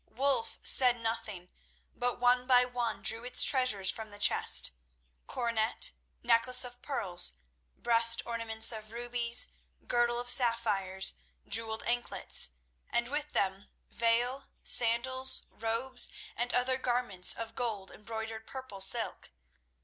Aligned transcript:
Wulf 0.09 0.57
said 0.63 0.99
nothing, 0.99 1.51
but 1.95 2.19
one 2.19 2.47
by 2.47 2.65
one 2.65 3.03
drew 3.03 3.23
its 3.23 3.43
treasures 3.43 3.91
from 3.91 4.09
the 4.09 4.17
chest—coronet, 4.17 5.91
necklace 6.23 6.63
of 6.63 6.81
pearls, 6.81 7.33
breast 7.77 8.23
ornaments 8.25 8.71
of 8.71 8.91
rubies, 8.91 9.49
girdle 9.85 10.19
of 10.19 10.27
sapphires, 10.27 11.19
jewelled 11.47 11.83
anklets, 11.83 12.49
and 12.89 13.09
with 13.09 13.33
them 13.33 13.69
veil, 13.91 14.45
sandals, 14.63 15.43
robes 15.51 16.09
and 16.35 16.51
other 16.51 16.77
garments 16.77 17.35
of 17.35 17.53
gold 17.53 17.91
embroidered 17.91 18.47
purple 18.47 18.81
silk. 18.81 19.29